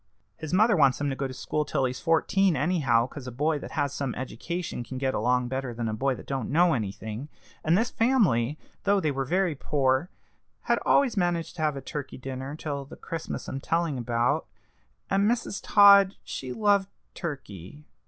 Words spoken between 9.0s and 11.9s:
were very poor, had always managed to have a